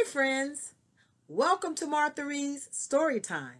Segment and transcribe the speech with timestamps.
[0.00, 0.74] Hi, friends.
[1.26, 3.58] Welcome to Martha Reed's Story Time.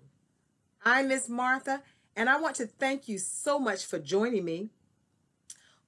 [0.85, 1.83] I'm Miss Martha,
[2.15, 4.69] and I want to thank you so much for joining me.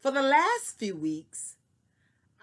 [0.01, 1.55] For the last few weeks,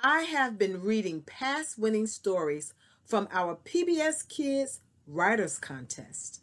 [0.01, 2.73] I have been reading past winning stories
[3.03, 6.39] from our PBS Kids Writers Contest.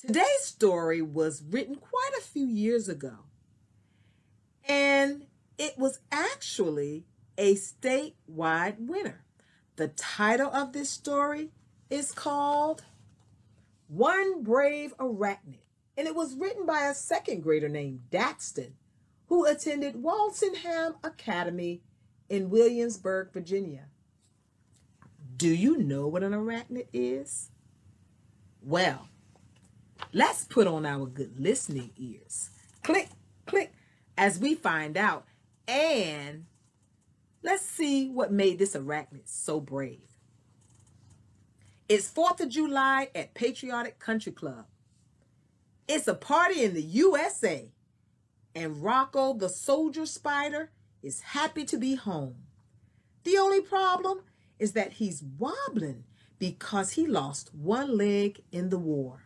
[0.00, 3.18] Today's story was written quite a few years ago,
[4.66, 5.26] and
[5.58, 7.04] it was actually
[7.36, 9.25] a statewide winner.
[9.76, 11.50] The title of this story
[11.90, 12.84] is called
[13.88, 15.60] One Brave Arachnid,
[15.98, 18.72] and it was written by a second grader named Daxton,
[19.26, 21.82] who attended Walsingham Academy
[22.30, 23.88] in Williamsburg, Virginia.
[25.36, 27.50] Do you know what an arachnid is?
[28.62, 29.08] Well,
[30.14, 32.48] let's put on our good listening ears.
[32.82, 33.10] Click,
[33.44, 33.74] click,
[34.16, 35.26] as we find out
[35.68, 36.46] and
[37.46, 40.10] Let's see what made this arachnid so brave.
[41.88, 44.66] It's 4th of July at Patriotic Country Club.
[45.86, 47.70] It's a party in the USA,
[48.56, 50.72] and Rocco the soldier spider
[51.04, 52.34] is happy to be home.
[53.22, 54.22] The only problem
[54.58, 56.02] is that he's wobbling
[56.40, 59.25] because he lost one leg in the war.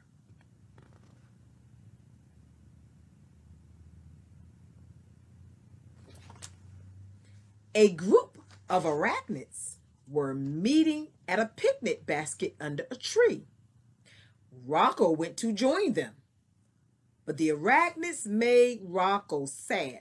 [7.74, 9.76] A group of arachnids
[10.08, 13.46] were meeting at a picnic basket under a tree.
[14.66, 16.14] Rocco went to join them.
[17.24, 20.00] But the arachnids made Rocco sad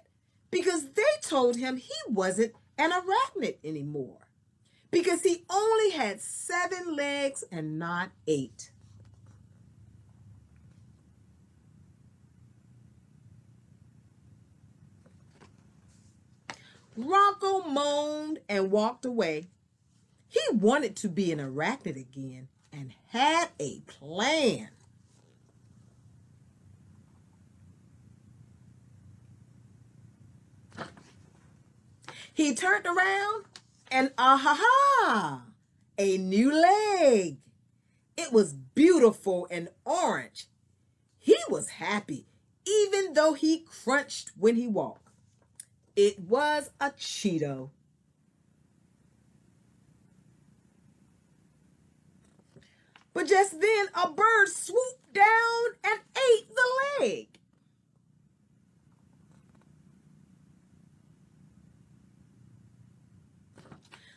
[0.49, 4.29] because they told him he wasn't an arachnid anymore
[4.89, 8.71] because he only had seven legs and not eight.
[17.05, 19.47] Rocco moaned and walked away.
[20.27, 24.69] He wanted to be an arachnid again and had a plan.
[32.33, 33.45] He turned around
[33.89, 35.43] and ah
[35.97, 37.37] a new leg.
[38.17, 40.47] It was beautiful and orange.
[41.17, 42.27] He was happy,
[42.65, 45.08] even though he crunched when he walked.
[46.01, 47.71] It was a Cheeto.
[53.13, 55.25] But just then a bird swooped down
[55.83, 57.27] and ate the leg.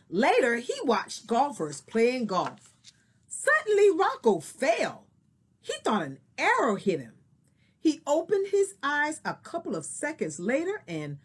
[0.08, 2.72] Later, he watched golfers playing golf.
[3.26, 5.08] Suddenly, Rocco fell.
[5.60, 7.14] He thought an arrow hit him.
[7.80, 11.18] He opened his eyes a couple of seconds later and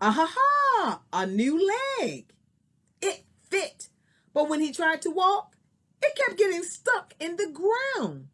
[0.00, 1.00] Aha!
[1.12, 1.60] A new
[2.00, 2.26] leg.
[3.00, 3.88] It fit.
[4.34, 5.56] But when he tried to walk,
[6.02, 8.28] it kept getting stuck in the ground.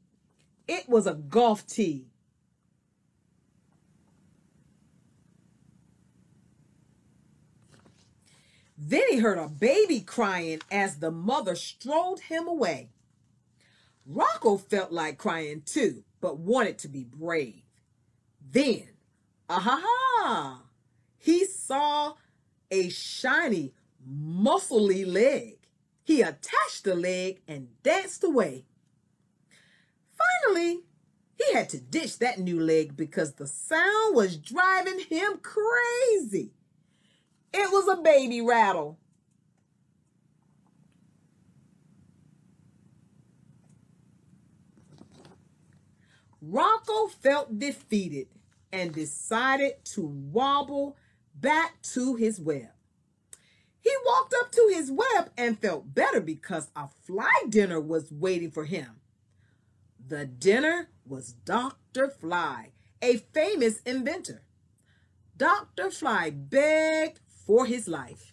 [0.67, 2.06] It was a golf tee.
[8.77, 12.91] Then he heard a baby crying as the mother strolled him away.
[14.05, 17.62] Rocco felt like crying too, but wanted to be brave.
[18.50, 18.89] Then,
[19.49, 19.83] aha!
[20.43, 20.62] he saw
[22.72, 23.75] a shiny,
[24.10, 25.59] muscly leg.
[26.03, 28.65] He attached the leg and danced away.
[30.16, 30.81] Finally,
[31.37, 36.53] he had to ditch that new leg because the sound was driving him crazy.
[37.53, 38.99] It was a baby rattle.
[46.41, 48.28] Rocco felt defeated
[48.72, 50.97] and decided to wobble
[51.42, 52.70] back to his web.
[53.80, 58.50] He walked up to his web and felt better because a fly dinner was waiting
[58.50, 59.00] for him.
[60.06, 62.08] The dinner was Dr.
[62.08, 62.70] Fly,
[63.02, 64.42] a famous inventor.
[65.36, 65.90] Dr.
[65.90, 68.32] Fly begged for his life.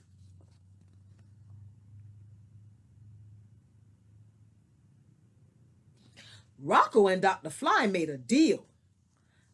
[6.61, 7.49] Rocco and Dr.
[7.49, 8.68] Fly made a deal.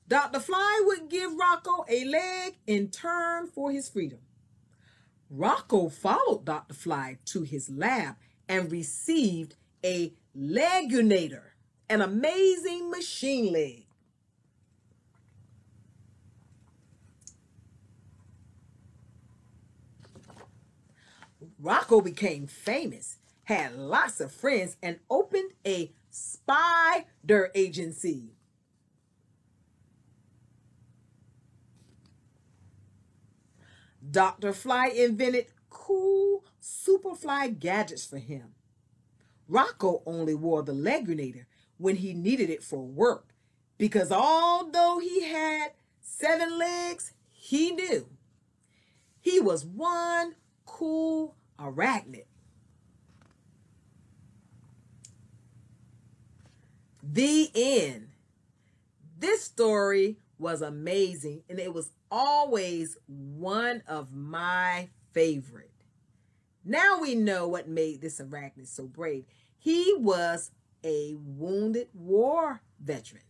[0.08, 0.40] Dr.
[0.40, 4.20] Fly would give Rocco a leg in turn for his freedom.
[5.30, 6.76] Rocco followed Dr.
[6.76, 8.16] Fly to his lab
[8.48, 11.56] and received a legunator,
[11.90, 13.86] an amazing machine leg.
[21.60, 28.35] Rocco became famous, had lots of friends, and opened a spider agency.
[34.12, 34.54] Dr.
[34.54, 38.54] Fly invented cool Superfly gadgets for him.
[39.48, 41.48] Rocco only wore the legulator
[41.78, 43.36] when he needed it for work
[43.78, 48.08] because although he had seven legs, he knew
[49.20, 50.36] he was one
[50.66, 52.26] cool arachnid.
[57.04, 58.10] The end.
[59.18, 65.72] This story was amazing and it was always one of my favorite.
[66.64, 69.26] Now we know what made this arachnid so brave.
[69.58, 70.52] He was
[70.84, 73.24] a wounded war veteran.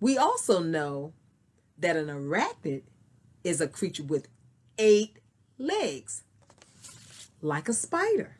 [0.00, 1.14] We also know
[1.78, 2.82] that an arachnid
[3.44, 4.28] is a creature with
[4.78, 5.18] eight
[5.58, 6.24] legs,
[7.40, 8.38] like a spider.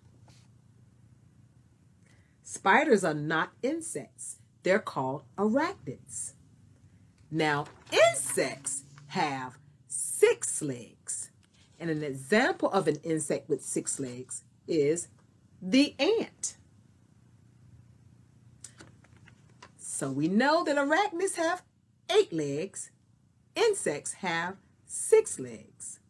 [2.42, 6.32] Spiders are not insects, they're called arachnids.
[7.30, 9.58] Now, insects have
[9.88, 11.30] six legs.
[11.78, 15.08] And an example of an insect with six legs is
[15.60, 16.56] the ant.
[19.76, 21.62] So we know that arachnids have
[22.10, 22.90] eight legs,
[23.54, 26.00] insects have six legs.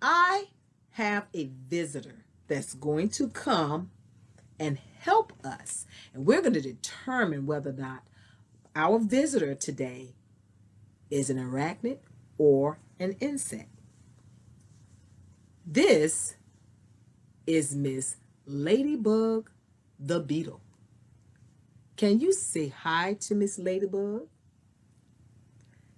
[0.00, 0.48] I
[0.92, 3.90] have a visitor that's going to come
[4.58, 5.86] and help us.
[6.12, 8.02] And we're going to determine whether or not
[8.74, 10.14] our visitor today
[11.10, 11.98] is an arachnid
[12.38, 13.68] or an insect.
[15.66, 16.36] This
[17.46, 18.16] is Miss
[18.46, 19.50] Ladybug
[19.98, 20.60] the Beetle.
[21.96, 24.26] Can you say hi to Miss Ladybug?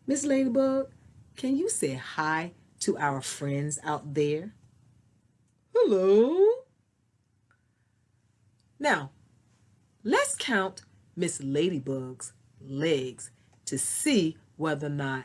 [0.07, 0.89] Miss Ladybug,
[1.37, 4.55] can you say hi to our friends out there?
[5.73, 6.65] Hello.
[8.81, 9.11] Now,
[10.03, 10.83] let's count
[11.15, 13.31] Miss Ladybug's legs
[13.67, 15.25] to see whether or not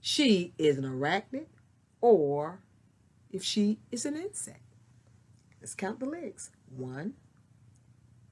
[0.00, 1.46] she is an arachnid
[2.00, 2.60] or
[3.30, 4.60] if she is an insect.
[5.60, 6.50] Let's count the legs.
[6.76, 7.14] One,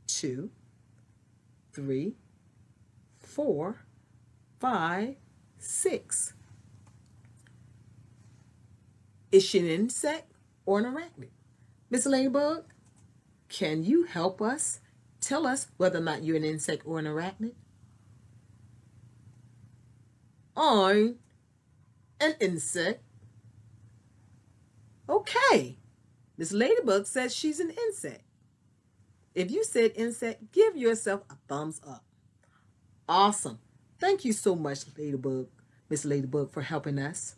[0.07, 0.51] two,
[1.73, 2.15] three,
[3.19, 3.87] four,
[4.61, 5.17] five,
[5.59, 6.35] six.
[9.31, 10.31] Is she an insect
[10.67, 11.31] or an arachnid?
[11.89, 12.65] Miss Ladybug,
[13.49, 14.81] can you help us?
[15.21, 17.55] Tell us whether or not you're an insect or an arachnid.
[20.57, 21.17] I'm
[22.21, 23.03] an insect.
[25.09, 25.79] Okay.
[26.37, 28.23] Miss Ladybug says she's an insect.
[29.35, 32.05] If you said insect, give yourself a thumbs up.
[33.09, 33.59] Awesome.
[33.99, 35.49] Thank you so much, Ladybug,
[35.89, 37.37] Miss Ladybug, for helping us.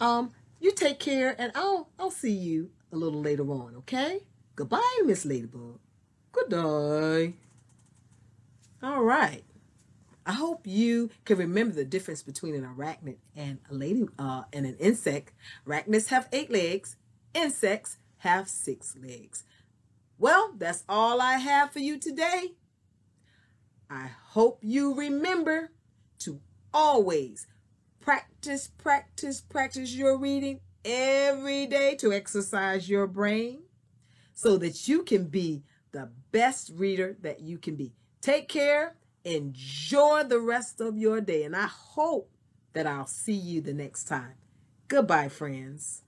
[0.00, 4.20] Um, you take care, and I'll I'll see you a little later on, okay?
[4.56, 5.78] Goodbye, Miss Ladybug.
[6.32, 7.34] Good night.
[8.82, 9.44] All right.
[10.24, 14.66] I hope you can remember the difference between an arachnid and a lady uh, and
[14.66, 15.32] an insect.
[15.66, 16.96] Arachnids have eight legs.
[17.34, 19.44] Insects have six legs.
[20.18, 22.52] Well, that's all I have for you today.
[23.90, 25.72] I hope you remember
[26.20, 26.40] to
[26.72, 27.46] always
[28.00, 33.62] practice, practice, practice your reading every day to exercise your brain
[34.34, 37.92] so that you can be the best reader that you can be.
[38.20, 42.28] Take care Enjoy the rest of your day, and I hope
[42.72, 44.34] that I'll see you the next time.
[44.88, 46.02] Goodbye, friends.